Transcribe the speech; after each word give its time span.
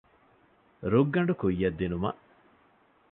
ރުއްގަނޑު 0.91 1.33
ކުއްޔަށް 1.41 1.77
ދިނުމަށް 1.79 2.19